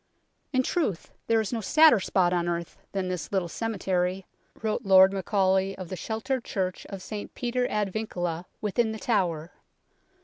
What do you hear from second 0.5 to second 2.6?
"In truth, there is no sadder spot on